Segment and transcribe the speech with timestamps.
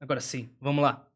[0.00, 1.10] Agora sim, vamos lá.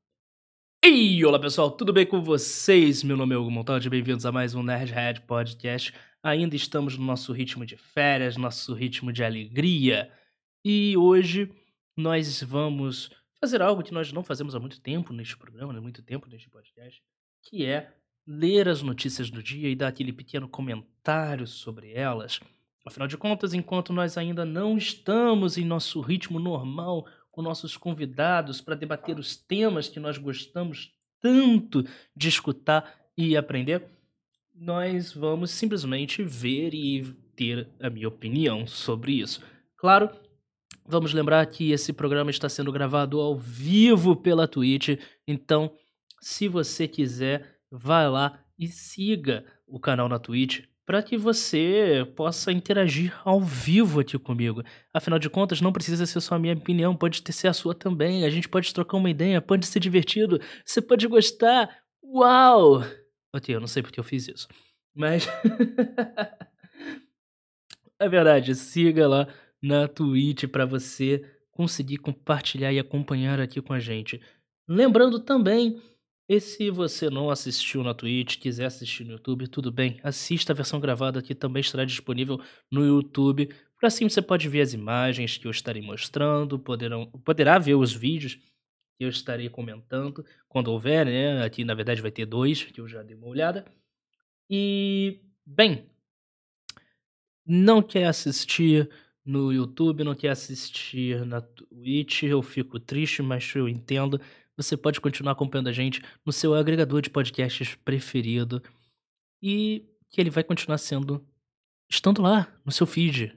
[0.85, 3.05] E olá pessoal, tudo bem com vocês?
[3.05, 5.95] Meu nome é Hugo Montaldi, bem-vindos a mais um Nerdhead Podcast.
[6.21, 10.11] Ainda estamos no nosso ritmo de férias, nosso ritmo de alegria.
[10.65, 11.49] E hoje
[11.97, 13.09] nós vamos
[13.41, 16.51] fazer algo que nós não fazemos há muito tempo neste programa, há muito tempo neste
[16.51, 17.01] podcast,
[17.41, 17.95] que é
[18.27, 22.41] ler as notícias do dia e dar aquele pequeno comentário sobre elas.
[22.85, 28.61] Afinal de contas, enquanto nós ainda não estamos em nosso ritmo normal, com nossos convidados
[28.61, 33.85] para debater os temas que nós gostamos tanto de escutar e aprender,
[34.55, 37.03] nós vamos simplesmente ver e
[37.35, 39.43] ter a minha opinião sobre isso.
[39.77, 40.11] Claro,
[40.87, 45.73] vamos lembrar que esse programa está sendo gravado ao vivo pela Twitch, então
[46.21, 52.51] se você quiser, vá lá e siga o canal na Twitch para que você possa
[52.51, 54.63] interagir ao vivo aqui comigo.
[54.93, 58.25] Afinal de contas, não precisa ser só a minha opinião, pode ser a sua também.
[58.25, 61.71] A gente pode trocar uma ideia, pode ser divertido, você pode gostar.
[62.03, 62.83] Uau!
[63.35, 64.49] Ok, eu não sei porque eu fiz isso.
[64.95, 65.27] Mas.
[67.99, 69.29] é verdade, siga lá
[69.63, 74.21] na Twitch para você conseguir compartilhar e acompanhar aqui com a gente.
[74.69, 75.81] Lembrando também
[76.29, 80.57] e se você não assistiu na Twitch, quiser assistir no YouTube, tudo bem, assista a
[80.57, 83.49] versão gravada que também estará disponível no YouTube.
[83.79, 87.93] Por assim você pode ver as imagens que eu estarei mostrando, poderão, poderá ver os
[87.93, 88.35] vídeos
[88.97, 91.43] que eu estarei comentando quando houver, né?
[91.45, 93.65] Aqui na verdade vai ter dois, que eu já dei uma olhada.
[94.49, 95.91] E, bem,
[97.45, 98.89] não quer assistir
[99.25, 104.21] no YouTube, não quer assistir na Twitch, eu fico triste, mas eu entendo
[104.57, 108.63] você pode continuar acompanhando a gente no seu agregador de podcasts preferido
[109.43, 111.25] e que ele vai continuar sendo
[111.89, 113.37] estando lá no seu feed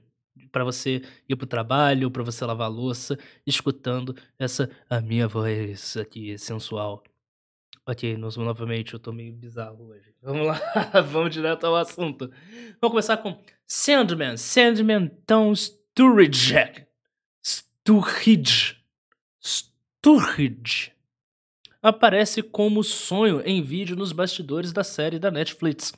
[0.52, 6.38] para você ir pro trabalho, para você lavar louça, escutando essa a minha voz aqui
[6.38, 7.03] sensual.
[7.88, 10.13] Ok, nós, novamente eu tô meio bizarro hoje.
[10.23, 10.59] Vamos lá,
[11.05, 12.31] vamos direto ao assunto.
[12.81, 16.56] Vamos começar com Sandman, Sandman Tom Sturridge.
[17.44, 18.84] Sturridge.
[19.40, 20.94] Sturridge
[21.85, 25.94] aparece como sonho em vídeo nos bastidores da série da Netflix.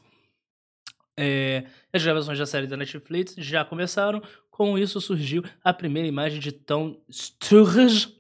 [1.18, 4.22] É, as gravações da série da Netflix já começaram,
[4.52, 8.14] com isso surgiu a primeira imagem de Tom Sturridge,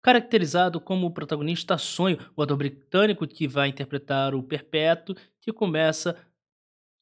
[0.00, 6.16] caracterizado como o protagonista sonho, o ator britânico que vai interpretar o Perpétuo, que começa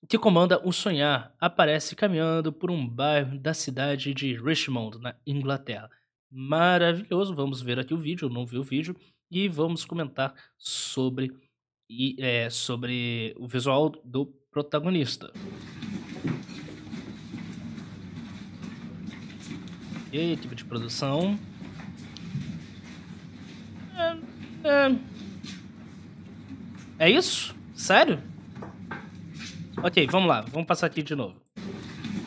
[0.08, 5.90] que comanda o sonhar, aparece caminhando por um bairro da cidade de Richmond, na Inglaterra.
[6.30, 8.96] Maravilhoso, vamos ver aqui o vídeo, não vi o vídeo
[9.30, 11.32] e vamos comentar sobre,
[11.88, 15.32] e, é, sobre o visual do protagonista.
[20.12, 21.38] E aí, tipo de produção.
[23.96, 24.16] É,
[24.68, 24.96] é,
[26.98, 27.54] é isso?
[27.74, 28.22] Sério?
[29.82, 31.36] Ok, vamos lá, vamos passar aqui de novo.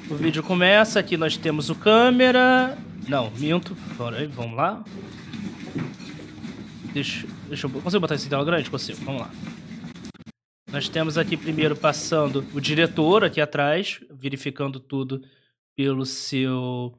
[0.09, 2.77] O vídeo começa, aqui nós temos o câmera.
[3.07, 3.75] Não, minto.
[4.35, 4.83] Vamos lá.
[6.93, 7.71] Deixa, deixa eu...
[7.81, 8.69] Consigo botar esse tela grande?
[8.69, 9.31] Consigo, vamos lá.
[10.71, 15.23] Nós temos aqui primeiro passando o diretor aqui atrás, verificando tudo
[15.75, 16.93] pelo seu...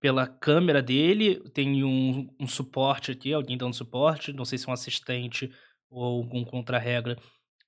[0.00, 1.36] pela câmera dele.
[1.50, 4.32] Tem um, um suporte aqui, alguém dando suporte.
[4.32, 5.50] Não sei se é um assistente
[5.90, 7.16] ou algum contra-regra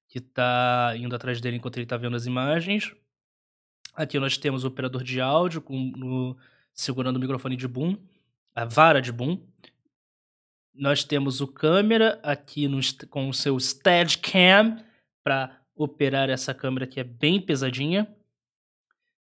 [0.09, 2.93] que está indo atrás dele enquanto ele está vendo as imagens.
[3.95, 6.37] Aqui nós temos o operador de áudio com, no,
[6.73, 7.97] segurando o microfone de boom,
[8.55, 9.41] a vara de boom.
[10.77, 12.79] Nós temos o câmera aqui no,
[13.09, 14.77] com o seu Steadicam
[15.25, 18.07] para operar essa câmera que é bem pesadinha.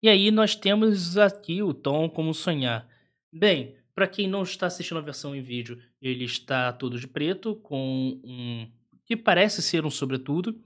[0.03, 2.89] E aí nós temos aqui o tom como sonhar.
[3.33, 7.57] Bem, para quem não está assistindo a versão em vídeo, ele está todo de preto
[7.57, 8.67] com um
[9.05, 10.59] que parece ser um sobretudo.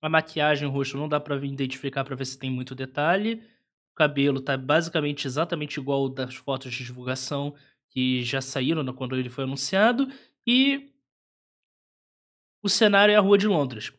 [0.00, 3.40] A maquiagem, o rosto não dá para identificar para ver se tem muito detalhe.
[3.92, 7.54] O cabelo tá basicamente exatamente igual das fotos de divulgação
[7.88, 10.08] que já saíram quando ele foi anunciado.
[10.46, 10.92] E
[12.62, 13.92] o cenário é a rua de Londres.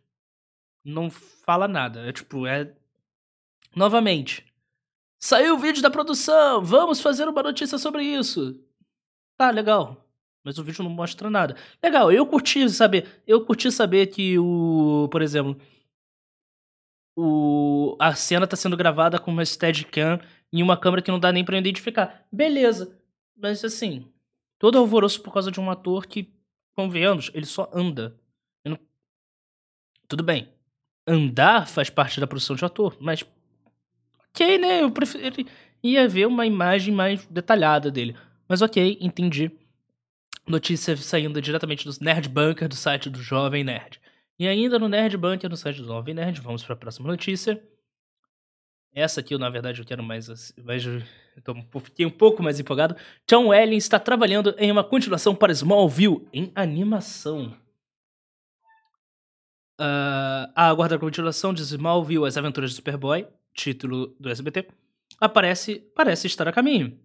[0.83, 2.07] Não fala nada.
[2.07, 2.75] É tipo, é.
[3.75, 4.45] Novamente.
[5.19, 6.63] Saiu o vídeo da produção!
[6.63, 8.59] Vamos fazer uma notícia sobre isso!
[9.37, 10.05] Tá, legal.
[10.43, 11.55] Mas o vídeo não mostra nada.
[11.81, 13.23] Legal, eu curti saber.
[13.25, 15.07] Eu curti saber que o.
[15.11, 15.59] Por exemplo.
[17.15, 20.19] O, a cena tá sendo gravada com uma Steadicam
[20.51, 22.25] em uma câmera que não dá nem pra identificar.
[22.31, 22.99] Beleza.
[23.35, 24.11] Mas assim,
[24.63, 26.33] todo alvoroço por causa de um ator que,
[26.73, 28.15] convenhamos, ele só anda.
[28.63, 28.79] Não...
[30.07, 30.47] Tudo bem.
[31.05, 33.25] Andar faz parte da produção de ator, mas.
[34.29, 34.81] Ok, né?
[34.81, 35.45] Eu preferi
[35.83, 38.15] ia ver uma imagem mais detalhada dele.
[38.47, 39.51] Mas ok, entendi.
[40.47, 43.99] Notícia saindo diretamente do Nerd Bunker, do site do Jovem Nerd.
[44.39, 47.61] E ainda no Nerd Bunker, no site do Jovem Nerd, vamos para a próxima notícia.
[48.93, 50.53] Essa aqui, na verdade, eu quero mais.
[50.63, 50.85] mais
[51.45, 52.95] eu fiquei um pouco mais empolgado.
[53.27, 57.55] John Welling está trabalhando em uma continuação para Smallville em animação.
[59.79, 64.67] Uh, a aguarda continuação de Smallville As Aventuras de Superboy, título do SBT,
[65.19, 66.97] aparece, parece estar a caminho.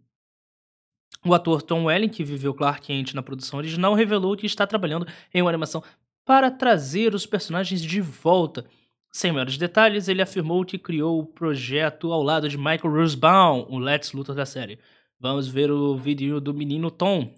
[1.24, 5.06] O ator Tom Welling, que viveu Clark Kent na produção original, revelou que está trabalhando
[5.32, 5.82] em uma animação
[6.24, 8.66] para trazer os personagens de volta.
[9.18, 13.76] Sem maiores detalhes, ele afirmou que criou o projeto ao lado de Michael Rosebaum, o
[13.76, 14.78] Lex Luthor da série.
[15.18, 17.28] Vamos ver o vídeo do menino Tom.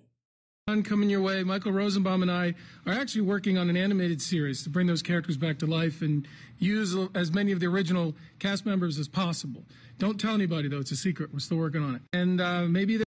[0.86, 2.54] Coming your way, Michael Rosenbaum and I
[2.84, 6.28] are actually working on an animated series to bring those characters back to life and
[6.58, 9.64] use as many of the original cast members as possible.
[9.98, 11.32] Don't tell anybody though; it's a secret.
[11.32, 12.02] We're still working on it.
[12.12, 13.00] And uh, maybe.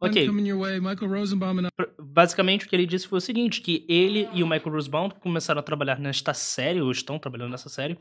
[0.00, 0.26] Ok.
[2.00, 5.58] Basicamente o que ele disse foi o seguinte, que ele e o Michael Rosebaum começaram
[5.58, 7.98] a trabalhar nesta série, ou estão trabalhando nessa série,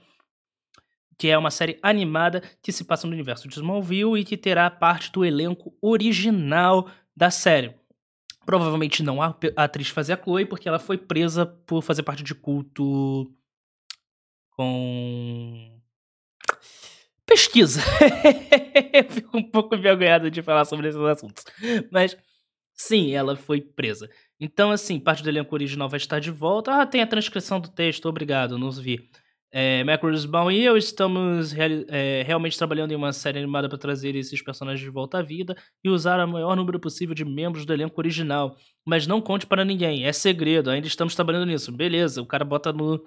[1.17, 4.69] que é uma série animada que se passa no universo de Smallville e que terá
[4.69, 7.73] parte do elenco original da série.
[8.45, 12.35] Provavelmente não a atriz fazer a Chloe, porque ela foi presa por fazer parte de
[12.35, 13.33] culto
[14.51, 15.76] com
[17.27, 17.81] pesquisa.
[18.93, 21.43] eu fico um pouco envergonhado de falar sobre esses assuntos.
[21.91, 22.17] Mas,
[22.73, 24.09] sim, ela foi presa.
[24.39, 26.81] Então, assim, parte do elenco original vai estar de volta.
[26.81, 29.09] Ah, tem a transcrição do texto, obrigado, não vi.
[29.49, 31.53] É, Mac Rosebaum e eu estamos
[31.87, 35.55] é, realmente trabalhando em uma série animada para trazer esses personagens de volta à vida
[35.81, 38.57] e usar o maior número possível de membros do elenco original.
[38.85, 41.71] Mas não conte para ninguém, é segredo, ainda estamos trabalhando nisso.
[41.71, 43.01] Beleza, o cara bota no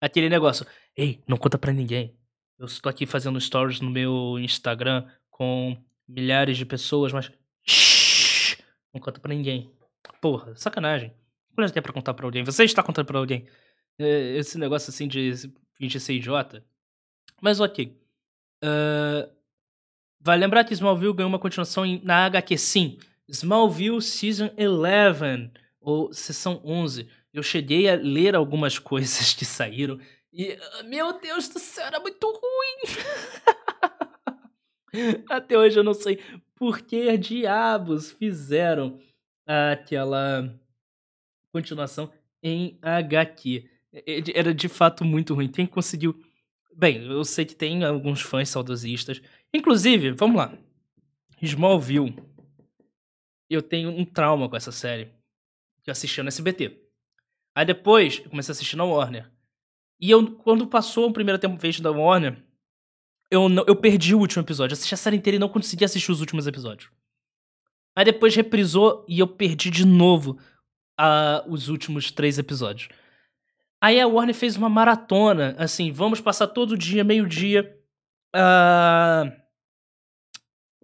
[0.00, 0.64] aquele negócio.
[0.96, 2.19] Ei, não conta para ninguém.
[2.60, 7.32] Eu estou aqui fazendo stories no meu Instagram com milhares de pessoas, mas.
[7.66, 8.58] Shhh,
[8.92, 9.72] não conta pra ninguém.
[10.20, 11.10] Porra, sacanagem.
[11.54, 12.44] Quando é que é pra contar pra alguém?
[12.44, 13.46] Você está contando pra alguém.
[13.98, 15.32] É, esse negócio assim de
[15.72, 16.62] fingir ser idiota.
[17.40, 17.98] Mas ok.
[18.62, 19.32] Uh,
[20.20, 22.98] vai lembrar que Smallville ganhou uma continuação na HQ, sim.
[23.26, 27.08] Smallville Season 11, ou Seção 11.
[27.32, 29.98] Eu cheguei a ler algumas coisas que saíram
[30.32, 32.96] e, ah, meu Deus do céu, era muito ruim.
[35.28, 36.20] Até hoje eu não sei
[36.54, 39.00] por que diabos fizeram
[39.46, 40.52] aquela
[41.52, 42.12] continuação
[42.42, 43.68] em HQ.
[44.34, 45.48] Era de fato muito ruim.
[45.48, 46.22] Quem conseguiu.
[46.76, 49.20] Bem, eu sei que tem alguns fãs saudosistas.
[49.52, 50.56] Inclusive, vamos lá.
[51.42, 52.16] Smallville.
[53.48, 55.06] Eu tenho um trauma com essa série.
[55.82, 56.78] Que eu assisti no SBT.
[57.54, 59.30] Aí depois eu comecei a assistir na Warner.
[60.00, 62.42] E eu, quando passou a primeira temporada da Warner,
[63.30, 64.72] eu, não, eu perdi o último episódio.
[64.72, 66.90] Assisti a série inteira e não consegui assistir os últimos episódios.
[67.94, 70.38] Aí depois reprisou e eu perdi de novo
[70.98, 72.88] uh, os últimos três episódios.
[73.80, 77.78] Aí a Warner fez uma maratona, assim, vamos passar todo dia, meio-dia,
[78.36, 79.30] uh,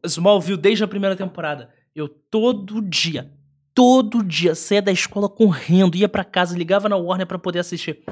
[0.05, 1.73] Smallville desde a primeira temporada.
[1.95, 3.33] Eu todo dia,
[3.75, 8.03] todo dia saía da escola correndo, ia para casa, ligava na Warner para poder assistir.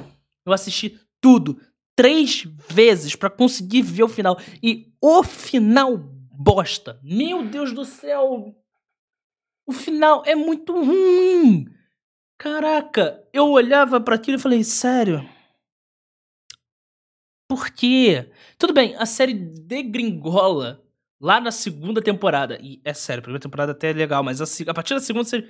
[0.45, 1.61] Eu assisti tudo
[1.97, 4.39] três vezes para conseguir ver o final.
[4.63, 6.99] E o final bosta.
[7.03, 8.55] Meu Deus do céu.
[9.67, 11.67] O final é muito ruim.
[12.37, 15.27] Caraca, eu olhava para aquilo e falei, sério?
[17.49, 18.31] Por quê?
[18.59, 20.83] Tudo bem, a série degringola
[21.21, 22.59] lá na segunda temporada.
[22.61, 25.25] E é sério, a primeira temporada até é legal, mas a, a partir da segunda
[25.25, 25.49] você.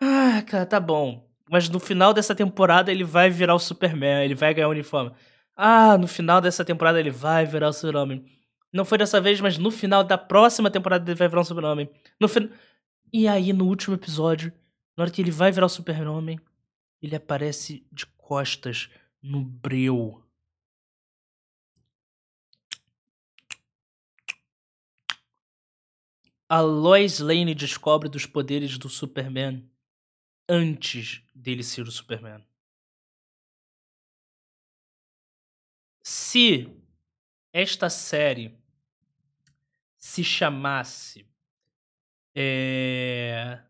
[0.00, 1.28] Ah, cara, tá bom.
[1.50, 5.12] Mas no final dessa temporada ele vai virar o Superman, ele vai ganhar o uniforme.
[5.56, 8.24] Ah, no final dessa temporada ele vai virar o Super-Homem.
[8.72, 11.88] Não foi dessa vez, mas no final da próxima temporada ele vai virar o Super-Homem.
[12.20, 12.50] No fin...
[13.12, 14.52] E aí, no último episódio,
[14.96, 16.40] na hora que ele vai virar o Super-Homem,
[17.00, 18.90] ele aparece de costas
[19.22, 20.20] no breu.
[26.48, 29.68] A Lois Lane descobre dos poderes do Superman
[30.48, 32.44] antes dele ser o Superman.
[36.04, 36.68] Se
[37.52, 38.54] esta série
[39.96, 41.26] se chamasse
[42.36, 43.62] é,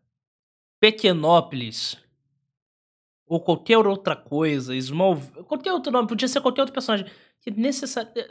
[0.79, 1.97] Pequenópolis
[3.25, 7.07] ou qualquer outra coisa, Small, qualquer outro nome, podia ser qualquer outro personagem
[7.39, 8.11] que necessário.
[8.15, 8.27] É,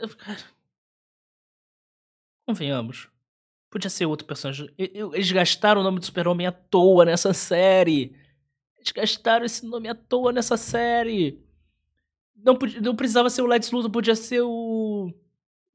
[2.47, 3.09] convenhamos.
[3.71, 4.69] Podia ser outro personagem.
[4.77, 8.15] Eles gastaram o nome do Super-Homem à toa nessa série.
[8.85, 11.43] Eles gastaram esse nome à toa nessa série.
[12.35, 15.11] Não, não precisava ser o Lex Luthor, podia ser o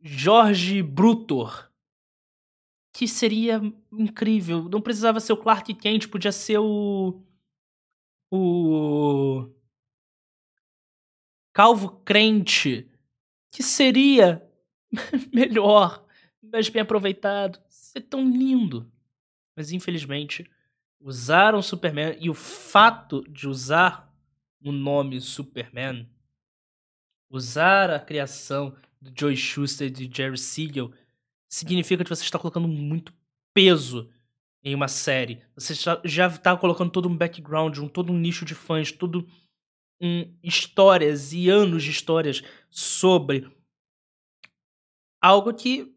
[0.00, 1.69] Jorge Brutor.
[2.93, 3.61] Que seria
[3.93, 4.69] incrível.
[4.69, 7.21] Não precisava ser o Clark Kent, podia ser o
[8.33, 9.50] o
[11.52, 12.88] Calvo Crente,
[13.50, 14.40] que seria
[15.35, 16.07] melhor,
[16.40, 18.88] mais bem aproveitado, ser tão lindo.
[19.57, 20.49] Mas infelizmente,
[21.00, 24.12] usaram Superman e o fato de usar
[24.62, 26.07] o nome Superman,
[27.30, 30.92] usar a criação do Joe Shuster e de Jerry Siegel,
[31.49, 33.12] significa que você está colocando muito
[33.54, 34.11] peso
[34.62, 35.42] em uma série.
[35.54, 39.26] Você já está colocando todo um background, um, todo um nicho de fãs, todo
[40.00, 43.50] um histórias e anos de histórias sobre
[45.21, 45.95] algo que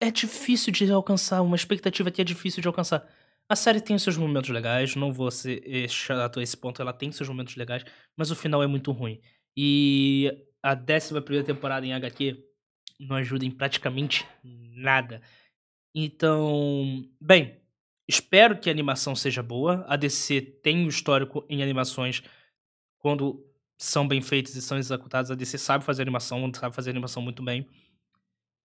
[0.00, 3.08] é difícil de alcançar, uma expectativa que é difícil de alcançar.
[3.52, 6.90] A série tem seus momentos legais, não vou ser eh, chato a esse ponto, ela
[6.90, 7.84] tem seus momentos legais,
[8.16, 9.20] mas o final é muito ruim.
[9.54, 10.32] E
[10.62, 12.42] a 11 primeira temporada em HQ
[12.98, 15.20] não ajuda em praticamente nada.
[15.94, 17.60] Então, bem,
[18.08, 19.84] espero que a animação seja boa.
[19.86, 22.22] A DC tem um histórico em animações
[23.00, 25.30] quando são bem feitas e são executadas.
[25.30, 27.68] A DC sabe fazer animação, sabe fazer animação muito bem.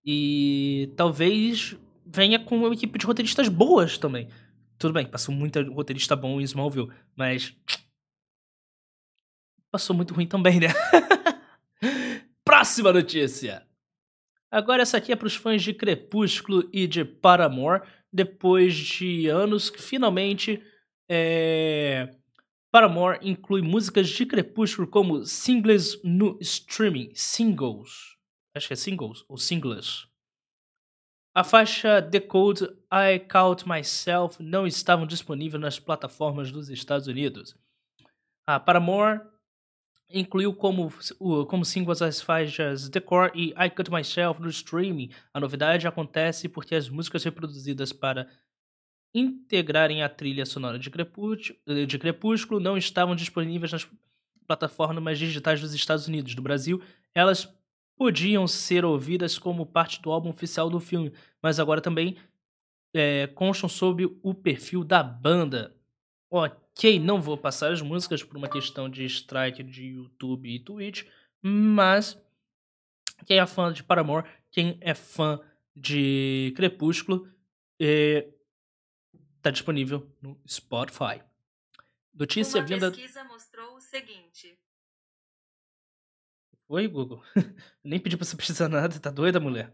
[0.05, 1.75] E talvez
[2.05, 4.29] venha com uma equipe de roteiristas boas também.
[4.77, 7.55] Tudo bem, passou muito roteirista bom em Smallville, mas.
[9.71, 10.67] Passou muito ruim também, né?
[12.45, 13.67] Próxima notícia!
[14.49, 17.81] Agora essa aqui é para os fãs de Crepúsculo e de Paramore,
[18.13, 20.63] depois de anos que finalmente
[21.09, 22.15] é...
[22.71, 28.15] Paramore inclui músicas de Crepúsculo como singles no streaming, singles.
[28.55, 30.06] Acho que é singles ou singles.
[31.37, 37.55] A faixa The Code I Caught Myself não estavam disponíveis nas plataformas dos Estados Unidos.
[38.47, 39.21] A Paramore
[40.09, 40.91] incluiu como,
[41.47, 45.11] como singles as faixas Decor e I Cut Myself no streaming.
[45.31, 48.27] A novidade acontece porque as músicas reproduzidas para
[49.13, 50.89] integrarem a trilha sonora de
[51.85, 53.87] de Crepúsculo não estavam disponíveis nas
[54.47, 56.33] plataformas digitais dos Estados Unidos.
[56.33, 56.81] Do Brasil,
[57.13, 57.47] elas
[57.97, 61.11] podiam ser ouvidas como parte do álbum oficial do filme,
[61.41, 62.15] mas agora também
[62.93, 65.75] é, constam sob o perfil da banda.
[66.29, 71.05] Ok, não vou passar as músicas por uma questão de strike de YouTube e Twitch,
[71.41, 72.21] mas
[73.25, 75.39] quem é fã de Paramore, quem é fã
[75.75, 77.27] de Crepúsculo,
[77.79, 78.27] é,
[79.41, 81.21] tá disponível no Spotify.
[82.13, 82.91] Notícia uma vinda.
[82.91, 84.57] pesquisa mostrou o seguinte.
[86.69, 87.21] Oi, Google.
[87.83, 89.73] Nem pedi pra você pesquisar nada, tá doida, mulher?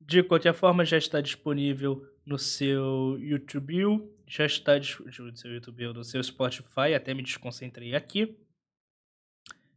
[0.00, 5.92] De qualquer forma, já está disponível no seu YouTube, já está disponível no seu YouTube,
[5.92, 8.36] no seu Spotify, até me desconcentrei aqui.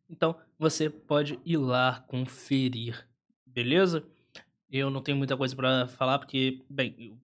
[0.09, 3.07] Então, você pode ir lá conferir,
[3.45, 4.05] beleza?
[4.69, 7.19] Eu não tenho muita coisa para falar porque, bem, eu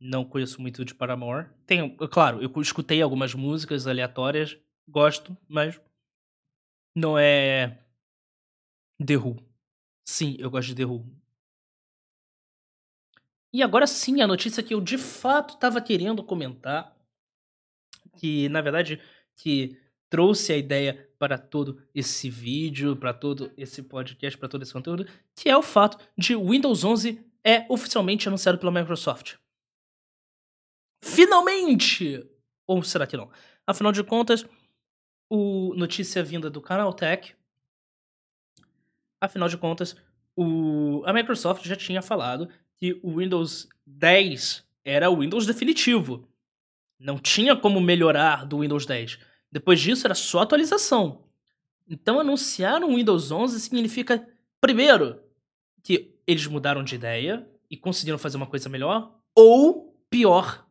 [0.00, 1.48] não conheço muito de Paramore.
[1.66, 4.56] Tenho, claro, eu escutei algumas músicas aleatórias,
[4.88, 5.78] gosto, mas
[6.94, 7.78] não é
[9.04, 9.36] The Who.
[10.04, 11.06] Sim, eu gosto de The Who.
[13.52, 16.96] E agora sim, a notícia que eu de fato estava querendo comentar,
[18.16, 19.00] que na verdade
[19.36, 19.76] que
[20.08, 25.06] trouxe a ideia para todo esse vídeo, para todo esse podcast, para todo esse conteúdo,
[25.34, 29.34] que é o fato de Windows 11 é oficialmente anunciado pela Microsoft.
[31.00, 32.24] Finalmente!
[32.66, 33.30] Ou será que não?
[33.66, 34.44] Afinal de contas,
[35.28, 37.34] o notícia vinda do Canal Tech.
[39.20, 39.96] Afinal de contas,
[40.36, 46.28] o, a Microsoft já tinha falado que o Windows 10 era o Windows definitivo.
[46.98, 49.18] Não tinha como melhorar do Windows 10.
[49.52, 51.24] Depois disso era só atualização.
[51.88, 54.26] Então anunciar um Windows 11 significa,
[54.60, 55.20] primeiro,
[55.82, 60.66] que eles mudaram de ideia e conseguiram fazer uma coisa melhor, ou pior,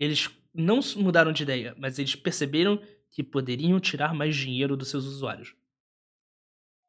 [0.00, 2.80] eles não mudaram de ideia, mas eles perceberam
[3.10, 5.54] que poderiam tirar mais dinheiro dos seus usuários.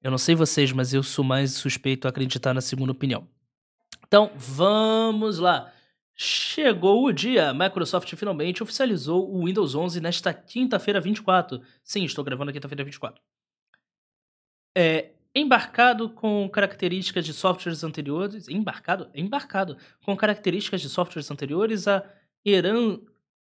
[0.02, 3.28] Eu não sei vocês, mas eu sou mais suspeito a acreditar na segunda opinião.
[4.08, 5.72] Então, vamos lá.
[6.16, 7.50] Chegou o dia.
[7.50, 11.62] A Microsoft finalmente oficializou o Windows 11 nesta quinta-feira 24.
[11.84, 13.22] Sim, estou gravando quinta-feira 24.
[14.76, 18.48] É, embarcado com características de softwares anteriores.
[18.48, 19.10] Embarcado?
[19.14, 19.78] Embarcado.
[20.04, 22.04] Com características de softwares anteriores a
[22.46, 23.00] heran,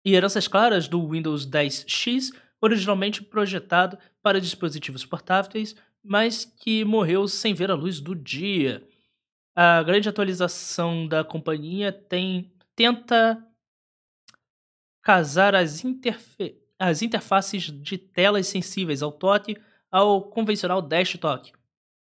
[0.04, 7.70] heranças claras do Windows 10X, originalmente projetado para dispositivos portáteis, mas que morreu sem ver
[7.70, 8.86] a luz do dia
[9.54, 13.46] a grande atualização da companhia tem tenta
[15.00, 19.56] casar as, interfe as interfaces de telas sensíveis ao toque
[19.90, 21.52] ao convencional desktop.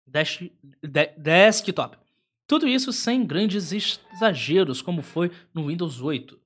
[0.06, 1.98] De desktop.
[2.46, 6.40] Tudo isso sem grandes exageros, como foi no Windows 8.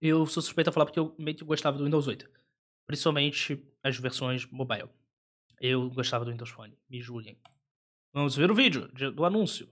[0.00, 2.28] Eu sou suspeito a falar porque eu meio que gostava do Windows 8.
[2.86, 4.90] Principalmente as versões mobile.
[5.60, 7.38] Eu gostava do Windows Phone, me julguem.
[8.12, 9.68] Vamos ver o vídeo do anúncio.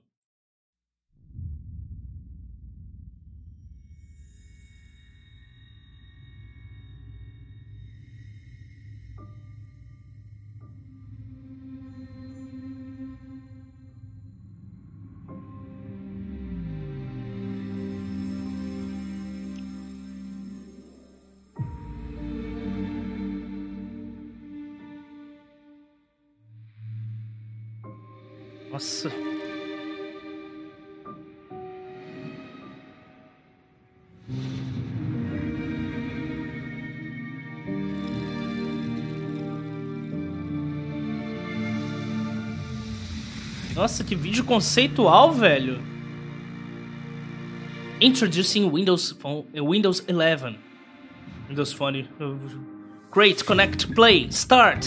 [43.84, 45.78] Nossa, que vídeo conceitual, velho.
[48.00, 50.58] Introducing Windows Phone, Windows 11.
[51.50, 52.08] Windows Phone.
[53.12, 54.86] Great, connect, play, start.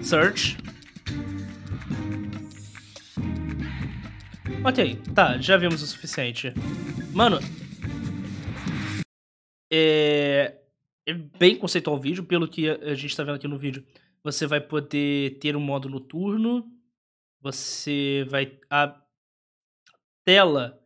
[0.00, 0.56] Search.
[4.64, 6.54] Ok, tá, já vimos o suficiente.
[7.12, 7.40] Mano.
[9.68, 10.54] É.
[11.04, 13.82] É bem conceitual o vídeo, pelo que a gente tá vendo aqui no vídeo.
[14.30, 16.70] Você vai poder ter um modo noturno.
[17.40, 18.60] Você vai.
[18.68, 19.02] A
[20.24, 20.84] tela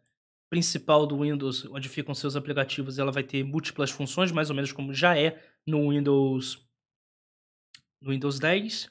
[0.49, 4.70] principal do Windows, onde ficam seus aplicativos, ela vai ter múltiplas funções, mais ou menos
[4.70, 6.64] como já é no Windows.
[8.00, 8.90] No Windows 10.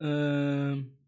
[0.00, 1.00] Uh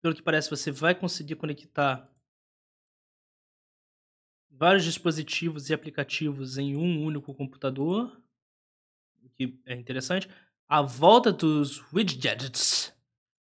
[0.00, 2.08] pelo que parece, você vai conseguir conectar
[4.50, 8.16] vários dispositivos e aplicativos em um único computador,
[9.38, 10.28] que é interessante.
[10.68, 12.92] A volta dos widgets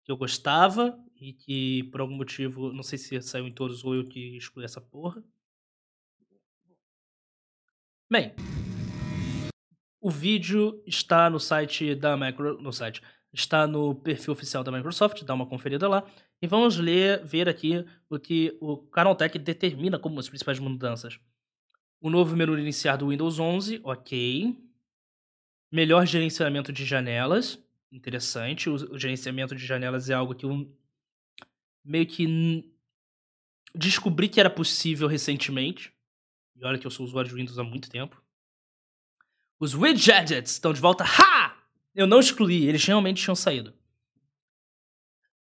[0.04, 3.94] que eu gostava e que por algum motivo, não sei se saiu em todos ou
[3.94, 5.22] eu que excluí essa porra.
[8.10, 8.34] Bem,
[10.00, 15.22] o vídeo está no site da Macro, no site, está no perfil oficial da Microsoft,
[15.22, 16.04] dá uma conferida lá.
[16.42, 21.18] E vamos ler, ver aqui o que o Canaltech determina como as principais mudanças.
[22.00, 24.65] O novo menu iniciar do Windows 11, ok.
[25.70, 27.58] Melhor gerenciamento de janelas,
[27.90, 28.70] interessante.
[28.70, 30.70] O, o gerenciamento de janelas é algo que eu
[31.84, 32.72] meio que
[33.74, 35.92] descobri que era possível recentemente.
[36.54, 38.22] E olha que eu sou usuário de Windows há muito tempo.
[39.58, 41.04] Os widgets estão de volta.
[41.04, 41.56] Ha!
[41.94, 43.72] Eu não excluí, eles realmente tinham saído.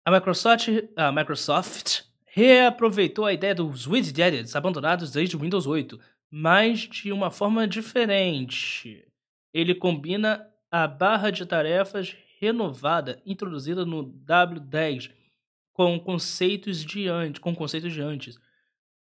[0.05, 6.81] A Microsoft, a Microsoft reaproveitou a ideia dos widgets abandonados desde o Windows 8, mas
[6.81, 9.05] de uma forma diferente.
[9.53, 15.13] Ele combina a barra de tarefas renovada introduzida no W10
[15.73, 18.39] com conceitos de antes, com conceitos de antes.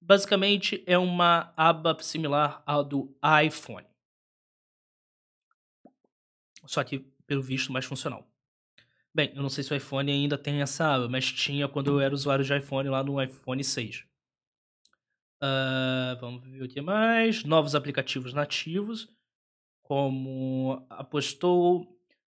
[0.01, 3.87] Basicamente é uma aba similar ao do iPhone.
[6.67, 8.27] Só que pelo visto mais funcional.
[9.15, 12.01] Bem, eu não sei se o iPhone ainda tem essa aba, mas tinha quando eu
[12.01, 13.99] era usuário de iPhone lá no iPhone 6.
[13.99, 14.05] Uh,
[15.43, 17.45] ah, vamos ver o que mais.
[17.45, 19.09] Novos aplicativos nativos,
[19.83, 21.87] como apostou.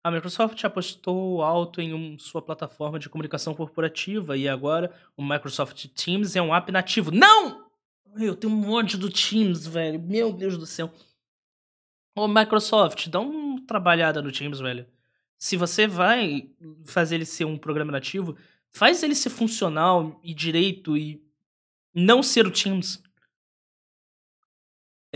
[0.03, 5.87] A Microsoft apostou alto em um, sua plataforma de comunicação corporativa e agora o Microsoft
[5.89, 7.11] Teams é um app nativo.
[7.11, 7.67] Não!
[8.17, 10.01] Eu tenho um monte do Teams, velho.
[10.01, 10.91] Meu Deus do céu.
[12.15, 14.87] Ô, Microsoft, dá uma trabalhada no Teams, velho
[15.39, 16.51] se você vai
[16.85, 18.37] fazer ele ser um programa nativo,
[18.71, 21.23] faz ele ser funcional e direito e
[21.95, 23.03] não ser o Teams.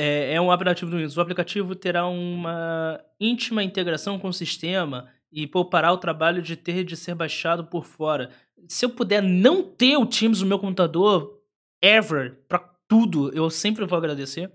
[0.03, 1.19] É, é um aplicativo do Windows.
[1.19, 6.85] O aplicativo terá uma íntima integração com o sistema e poupará o trabalho de ter
[6.85, 8.31] de ser baixado por fora.
[8.67, 11.43] Se eu puder não ter o Teams no meu computador,
[11.83, 14.51] ever, para tudo, eu sempre vou agradecer.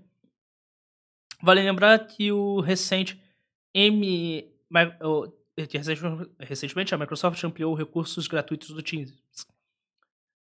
[1.40, 3.16] Vale lembrar que o recente
[3.72, 4.50] M,
[6.40, 9.14] recentemente a Microsoft ampliou recursos gratuitos do Teams,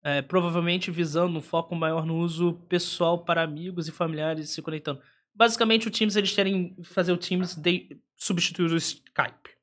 [0.05, 5.01] é, provavelmente visando um foco maior no uso pessoal para amigos e familiares se conectando.
[5.35, 9.55] Basicamente, o Teams eles querem fazer o Teams de, substituir o Skype.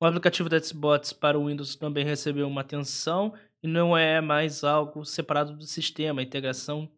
[0.00, 4.64] O aplicativo da Xbox para o Windows também recebeu uma atenção e não é mais
[4.64, 6.20] algo separado do sistema.
[6.20, 6.88] A integração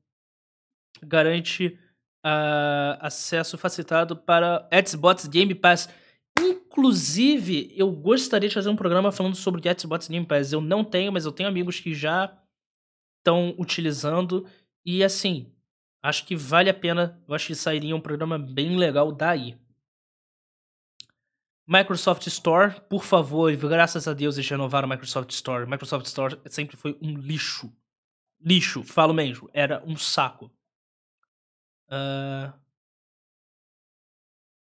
[1.02, 1.78] garante
[2.24, 5.88] uh, acesso facilitado para Xbox Game Pass
[6.38, 10.52] Inclusive, eu gostaria de fazer um programa falando sobre Xbox Game Pass.
[10.52, 12.36] Eu não tenho, mas eu tenho amigos que já
[13.18, 14.46] estão utilizando.
[14.84, 15.52] E assim,
[16.02, 17.22] acho que vale a pena.
[17.28, 19.56] Eu acho que sairia um programa bem legal daí.
[21.66, 25.66] Microsoft Store, por favor, graças a Deus eles renovaram o Microsoft Store.
[25.66, 27.72] Microsoft Store sempre foi um lixo.
[28.38, 30.52] lixo, falo mesmo, era um saco.
[31.88, 32.52] Uh,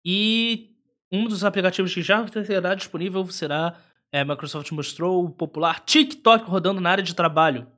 [0.04, 0.74] e
[1.10, 3.78] um dos aplicativos que já será disponível será.
[4.12, 7.70] É, Microsoft mostrou o popular TikTok rodando na área de trabalho.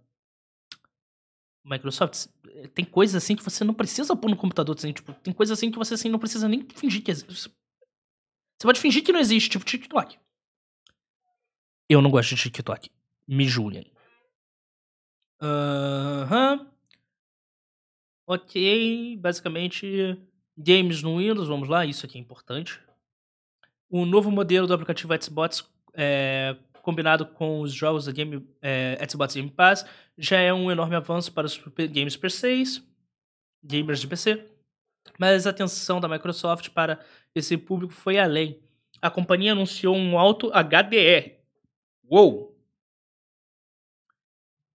[1.65, 2.27] Microsoft
[2.75, 4.77] tem coisas assim que você não precisa pôr no computador.
[4.77, 7.51] Assim, tipo, tem coisas assim que você assim, não precisa nem fingir que existe.
[8.59, 10.19] Você pode fingir que não existe, tipo TikTok.
[11.89, 12.91] Eu não gosto de TikTok.
[13.27, 13.93] Me julguem.
[15.41, 16.67] Uh -huh.
[18.27, 20.17] Ok, basicamente
[20.57, 22.81] games no Windows, vamos lá, isso aqui é importante.
[23.95, 29.35] O novo modelo do aplicativo Xbox é, combinado com os jogos da Game, é, Xbox
[29.35, 29.85] Game Pass
[30.17, 32.83] já é um enorme avanço para os games PCs,
[33.63, 34.49] gamers de PC.
[35.19, 38.59] Mas a atenção da Microsoft para esse público foi além.
[39.03, 41.37] A companhia anunciou um alto HDR.
[42.11, 42.57] Uou!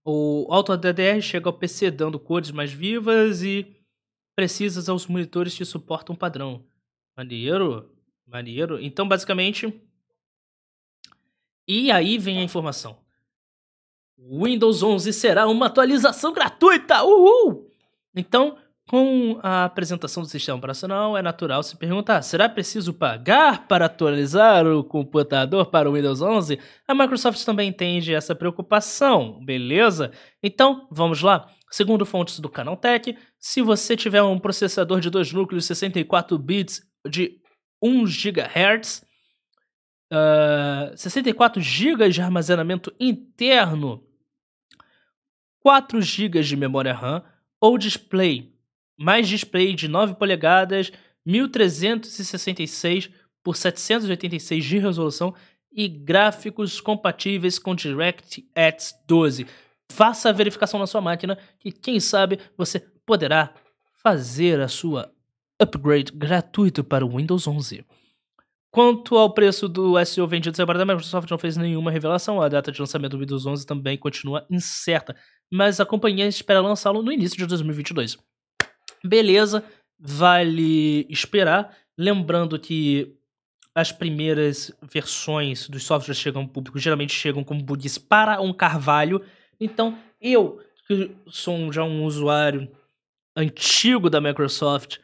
[0.06, 3.76] O Auto HDR chega ao PC dando cores mais vivas e
[4.36, 6.64] precisas aos monitores que suportam padrão.
[7.18, 7.97] Maneiro,
[8.28, 8.80] maneiro.
[8.80, 9.74] Então, basicamente.
[11.68, 12.98] E aí vem a informação.
[14.18, 17.04] Windows 11 será uma atualização gratuita!
[17.04, 17.72] Uhul!
[18.16, 23.86] Então, com a apresentação do sistema operacional, é natural se perguntar: será preciso pagar para
[23.86, 26.58] atualizar o computador para o Windows 11?
[26.88, 30.12] A Microsoft também entende essa preocupação, beleza?
[30.42, 31.48] Então, vamos lá.
[31.70, 37.42] Segundo fontes do Canaltech, se você tiver um processador de dois núcleos 64 bits de
[37.82, 39.04] 1 GHz,
[40.12, 44.04] uh, 64 GB de armazenamento interno,
[45.60, 47.24] 4 GB de memória RAM
[47.60, 48.58] ou display
[48.98, 50.92] mais display de 9 polegadas,
[51.24, 53.12] 1366
[53.44, 55.36] por 786 de resolução
[55.72, 59.46] e gráficos compatíveis com DirectX 12.
[59.92, 63.54] Faça a verificação na sua máquina que quem sabe você poderá
[64.04, 65.14] fazer a sua
[65.60, 67.86] upgrade gratuito para o Windows 11.
[68.72, 72.42] Quanto ao preço do SEO vendido separado, a Microsoft não fez nenhuma revelação.
[72.42, 75.16] A data de lançamento do Windows 11 também continua incerta,
[75.52, 78.18] mas a companhia espera lançá-lo no início de 2022.
[79.04, 79.64] Beleza,
[80.00, 81.76] vale esperar.
[81.98, 83.16] Lembrando que
[83.74, 89.24] as primeiras versões dos softwares chegam ao público geralmente chegam como bugs para um carvalho.
[89.60, 92.70] Então, eu, que sou já um usuário
[93.36, 94.98] antigo da Microsoft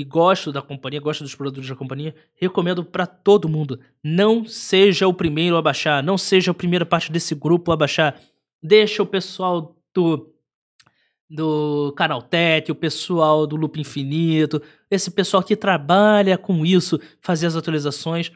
[0.00, 3.78] e gosto da companhia, gosto dos produtos da companhia, recomendo para todo mundo.
[4.02, 8.20] Não seja o primeiro a baixar, não seja a primeira parte desse grupo a baixar.
[8.60, 10.30] Deixa o pessoal do
[11.30, 17.46] do Canal Tech, o pessoal do Loop Infinito, esse pessoal que trabalha com isso, fazer
[17.46, 18.30] as atualizações,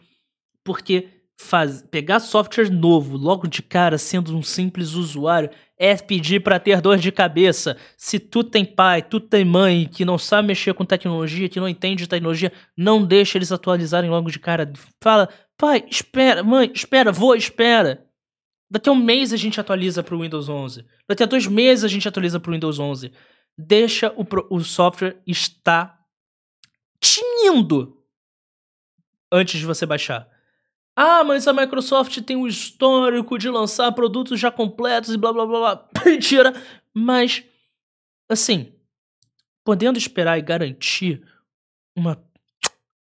[0.64, 1.08] porque
[1.40, 5.48] faz, pegar software novo logo de cara, sendo um simples usuário,
[5.78, 7.76] é pedir para ter dor de cabeça.
[7.96, 11.68] Se tu tem pai, tu tem mãe que não sabe mexer com tecnologia, que não
[11.68, 14.70] entende tecnologia, não deixa eles atualizarem logo de cara.
[15.00, 18.04] Fala, pai, espera, mãe, espera, vou, espera.
[18.68, 20.84] Daqui a um mês a gente atualiza para o Windows 11.
[21.08, 23.12] Daqui a dois meses a gente atualiza para o Windows 11.
[23.56, 25.98] Deixa o, o software estar
[27.00, 27.96] tinindo
[29.32, 30.28] antes de você baixar.
[31.00, 35.46] Ah, mas a Microsoft tem um histórico de lançar produtos já completos e blá blá
[35.46, 35.88] blá blá.
[36.04, 36.52] Mentira.
[36.92, 37.44] Mas,
[38.28, 38.74] assim,
[39.64, 41.24] podendo esperar e garantir
[41.96, 42.20] uma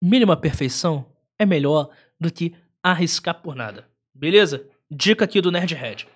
[0.03, 1.89] mínima perfeição é melhor
[2.21, 3.89] do que arriscar por nada.
[4.15, 4.69] Beleza?
[4.91, 6.07] Dica aqui do Nerdhead.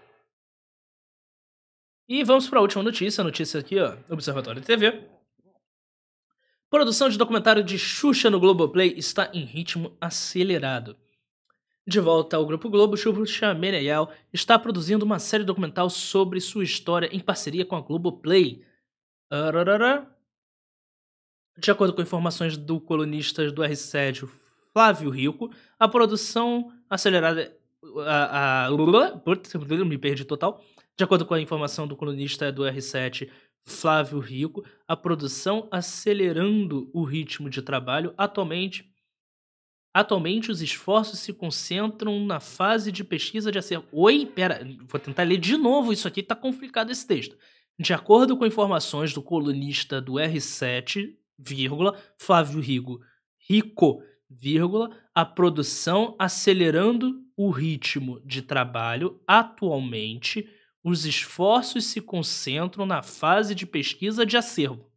[2.07, 5.09] E vamos para a última notícia, a notícia aqui, ó, Observatório TV.
[6.69, 11.01] Produção de documentário de Xuxa no Globoplay está em ritmo acelerado.
[11.85, 17.09] De volta ao Grupo Globo, Xuxa Meneghel está produzindo uma série documental sobre sua história
[17.13, 18.65] em parceria com a Globoplay.
[21.59, 24.29] De acordo com informações do colunista do R7,
[24.73, 27.53] Flávio Rico, a produção acelerada
[28.07, 28.71] a, a,
[29.85, 30.63] me perdi total.
[30.97, 33.29] De acordo com a informação do colunista do R7,
[33.65, 38.92] Flávio Rico, a produção acelerando o ritmo de trabalho atualmente.
[39.95, 43.87] Atualmente, os esforços se concentram na fase de pesquisa de acervo.
[43.93, 47.37] Oi, pera, vou tentar ler de novo, isso aqui tá complicado esse texto.
[47.79, 53.01] De acordo com informações do colunista do R7, vírgula, Flávio Rico,
[53.37, 60.49] Rico, vírgula, a produção acelerando o ritmo de trabalho, atualmente,
[60.83, 64.91] os esforços se concentram na fase de pesquisa de acervo.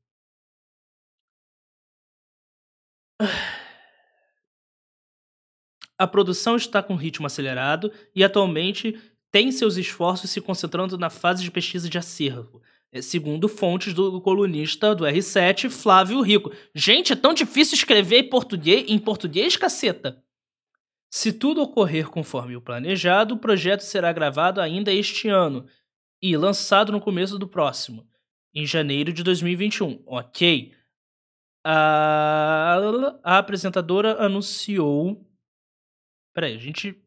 [5.98, 9.00] A produção está com ritmo acelerado e atualmente
[9.32, 12.62] tem seus esforços se concentrando na fase de pesquisa de acervo.
[12.92, 16.52] É, segundo fontes do colunista do R7, Flávio Rico.
[16.74, 20.24] Gente, é tão difícil escrever em português, em português, caceta.
[21.10, 25.66] Se tudo ocorrer conforme o planejado, o projeto será gravado ainda este ano
[26.22, 28.08] e lançado no começo do próximo,
[28.54, 30.04] em janeiro de 2021.
[30.06, 30.74] Ok.
[31.66, 32.80] A,
[33.24, 35.26] a apresentadora anunciou.
[36.36, 37.02] Peraí, a gente.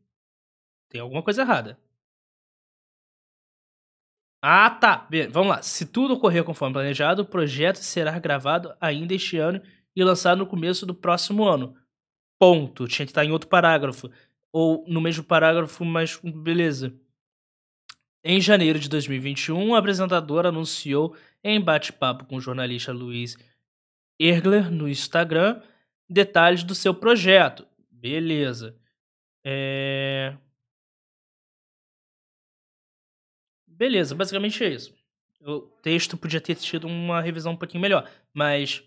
[0.89, 1.79] Tem alguma coisa errada.
[4.43, 5.07] Ah, tá.
[5.11, 5.63] Bem, vamos lá.
[5.63, 9.61] Se tudo ocorrer conforme planejado, o projeto será gravado ainda este ano
[9.95, 11.77] e lançado no começo do próximo ano.
[12.41, 12.89] Ponto.
[12.89, 14.11] Tinha que estar em outro parágrafo.
[14.51, 16.99] Ou no mesmo parágrafo, mas beleza.
[18.25, 21.15] Em janeiro de 2021, a apresentadora anunciou
[21.45, 23.37] em bate-papo com o jornalista Luiz
[24.19, 25.61] Ergler no Instagram
[26.09, 27.67] detalhes do seu projeto.
[27.91, 28.75] Beleza.
[29.51, 30.37] É...
[33.67, 34.95] Beleza, basicamente é isso.
[35.41, 38.83] O texto podia ter tido uma revisão um pouquinho melhor, mas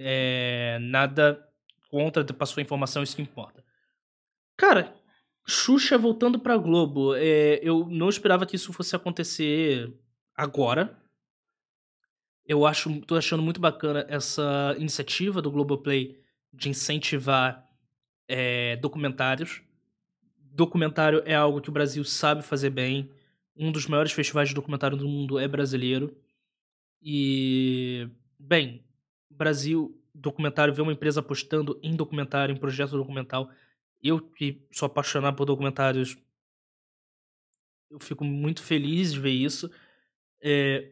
[0.00, 1.48] é, nada
[1.88, 3.62] contra, passou a informação, isso que importa.
[4.56, 4.92] Cara,
[5.46, 9.92] Xuxa voltando pra Globo, é, eu não esperava que isso fosse acontecer
[10.34, 11.00] agora.
[12.44, 16.18] Eu acho, tô achando muito bacana essa iniciativa do Globoplay
[16.52, 17.68] de incentivar
[18.26, 19.62] é, documentários.
[20.56, 23.10] Documentário é algo que o Brasil sabe fazer bem
[23.54, 26.16] um dos maiores festivais de documentário do mundo é brasileiro.
[27.02, 28.82] E, bem,
[29.28, 33.50] Brasil, documentário, ver uma empresa apostando em documentário, em projeto documental.
[34.02, 36.16] Eu que sou apaixonado por documentários,
[37.90, 39.70] eu fico muito feliz de ver isso.
[40.40, 40.90] É...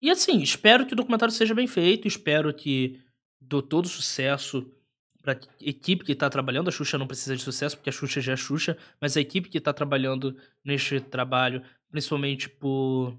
[0.00, 3.02] E assim, espero que o documentário seja bem feito, espero que
[3.40, 4.72] dê todo sucesso
[5.22, 6.68] para equipe que está trabalhando.
[6.68, 9.48] A Xuxa não precisa de sucesso, porque a Xuxa já é Xuxa, mas a equipe
[9.48, 13.18] que está trabalhando neste trabalho, principalmente por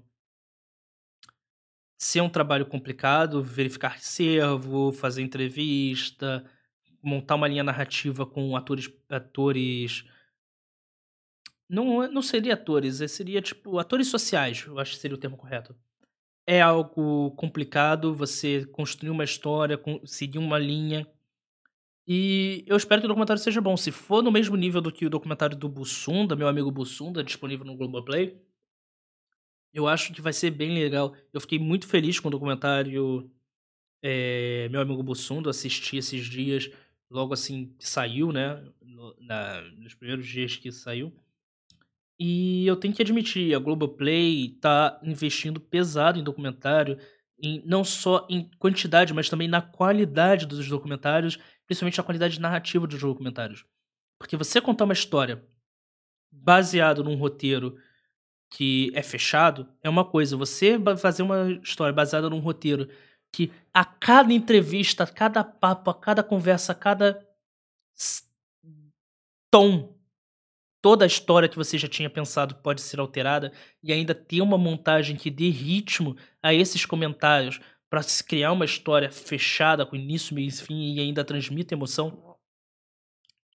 [1.98, 6.44] ser um trabalho complicado, verificar servo, fazer entrevista,
[7.02, 10.04] montar uma linha narrativa com atores atores
[11.70, 15.36] não não seria atores, é, seria tipo atores sociais, eu acho que seria o termo
[15.36, 15.76] correto.
[16.46, 21.06] É algo complicado você construir uma história, seguir uma linha
[22.12, 23.76] e eu espero que o documentário seja bom.
[23.76, 27.64] Se for no mesmo nível do que o documentário do Bussunda, meu amigo Bussunda, disponível
[27.64, 28.36] no Globoplay,
[29.72, 31.14] eu acho que vai ser bem legal.
[31.32, 33.30] Eu fiquei muito feliz com o documentário
[34.02, 36.68] é, Meu Amigo Bussunda, assisti esses dias,
[37.08, 38.60] logo assim que saiu, né?
[38.82, 41.12] No, na, nos primeiros dias que saiu.
[42.18, 46.98] E eu tenho que admitir, a Globoplay tá investindo pesado em documentário,
[47.42, 51.38] em, não só em quantidade, mas também na qualidade dos documentários
[51.70, 53.64] principalmente a qualidade narrativa dos documentários.
[54.18, 55.40] Porque você contar uma história
[56.28, 57.78] baseado num roteiro
[58.50, 60.36] que é fechado é uma coisa.
[60.36, 62.90] Você fazer uma história baseada num roteiro
[63.32, 67.24] que a cada entrevista, a cada papo, a cada conversa, a cada
[69.48, 69.96] tom,
[70.82, 74.58] toda a história que você já tinha pensado pode ser alterada e ainda ter uma
[74.58, 80.32] montagem que dê ritmo a esses comentários, para se criar uma história fechada com início,
[80.32, 82.30] meio e fim e ainda transmita emoção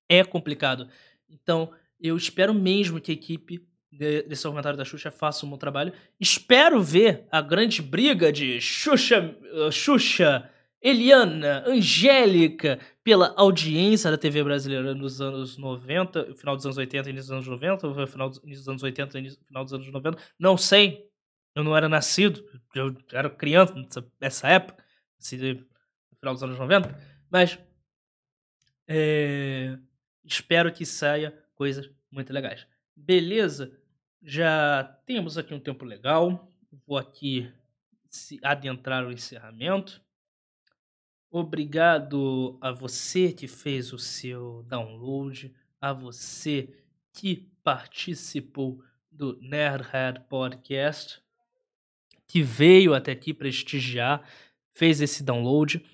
[0.09, 0.89] é complicado.
[1.29, 5.93] Então, eu espero mesmo que a equipe desse documentário da Xuxa faça um bom trabalho.
[6.19, 9.35] Espero ver a grande briga de Xuxa,
[9.71, 10.49] Xuxa,
[10.81, 17.29] Eliana, Angélica pela audiência da TV brasileira nos anos 90, final dos anos 80 início
[17.29, 20.21] dos anos 90, ou final dos, início dos anos 80 início, final dos anos 90,
[20.39, 21.09] não sei.
[21.55, 23.73] Eu não era nascido, eu era criança
[24.19, 24.83] nessa, época,
[25.17, 25.37] assim,
[26.19, 26.93] final dos anos 90,
[27.29, 27.57] mas
[28.87, 29.77] é,
[30.23, 32.67] espero que saia coisas muito legais.
[32.95, 33.77] Beleza?
[34.21, 36.51] Já temos aqui um tempo legal.
[36.85, 37.51] Vou aqui
[38.41, 40.01] adentrar o encerramento.
[41.37, 46.69] Obrigado a você que fez o seu download, a você
[47.11, 51.21] que participou do Nerdhead Podcast
[52.25, 54.25] que veio até aqui prestigiar,
[54.71, 55.85] fez esse download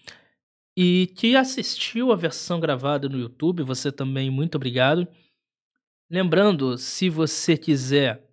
[0.77, 3.63] e que assistiu a versão gravada no YouTube.
[3.63, 5.07] Você também, muito obrigado.
[6.07, 8.29] Lembrando, se você quiser,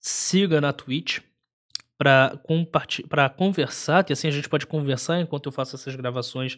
[0.00, 1.20] siga na Twitch
[1.98, 6.56] para conversar, que assim a gente pode conversar enquanto eu faço essas gravações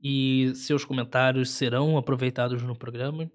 [0.00, 3.30] e seus comentários serão aproveitados no programa.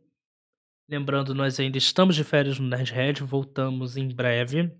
[0.87, 4.71] Lembrando, nós ainda estamos de férias no Nerdhead, voltamos em breve.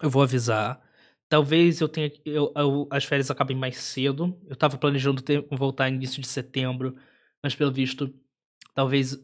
[0.00, 0.80] Eu vou avisar.
[1.28, 2.10] Talvez eu tenha.
[2.24, 4.38] Eu, eu, as férias acabem mais cedo.
[4.46, 6.94] Eu tava planejando ter, voltar início de setembro,
[7.42, 8.12] mas pelo visto,
[8.74, 9.18] talvez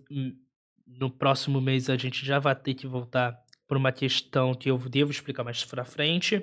[0.87, 4.79] no próximo mês a gente já vai ter que voltar por uma questão que eu
[4.79, 6.43] devo explicar mais pra frente.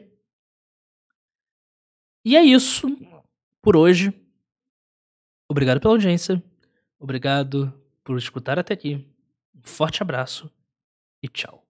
[2.25, 2.88] E é isso
[3.61, 4.11] por hoje.
[5.47, 6.43] Obrigado pela audiência.
[6.99, 7.71] Obrigado
[8.03, 9.07] por escutar até aqui.
[9.55, 10.51] Um forte abraço
[11.21, 11.64] e tchau.